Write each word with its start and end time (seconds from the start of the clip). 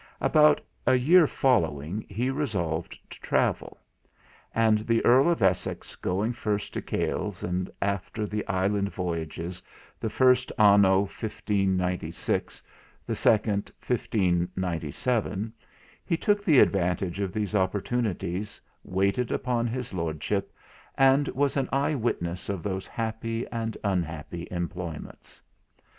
About 0.19 0.59
a 0.87 0.95
year 0.95 1.27
following 1.27 2.03
he 2.09 2.31
resolved 2.31 2.97
to 3.11 3.21
travel: 3.21 3.77
and 4.51 4.79
the 4.87 5.05
Earl 5.05 5.29
of 5.29 5.43
Essex 5.43 5.95
going 5.95 6.33
first 6.33 6.73
to 6.73 6.81
Cales, 6.81 7.43
and 7.43 7.69
after 7.83 8.25
the 8.25 8.43
Island 8.47 8.89
voyages, 8.91 9.61
the 9.99 10.09
first 10.09 10.51
anno 10.57 11.01
1596, 11.01 12.63
the 13.05 13.15
second 13.15 13.71
1597, 13.85 15.53
he 16.03 16.17
took 16.17 16.43
the 16.43 16.57
advantage 16.59 17.19
of 17.19 17.31
those 17.31 17.53
opportunities, 17.53 18.59
waited 18.83 19.31
upon 19.31 19.67
his 19.67 19.93
Lordship, 19.93 20.51
and 20.97 21.27
was 21.27 21.55
an 21.55 21.69
eye 21.71 21.93
witness 21.93 22.49
of 22.49 22.63
those 22.63 22.87
happy 22.87 23.45
and 23.49 23.77
unhappy 23.83 24.47
employments. 24.49 25.39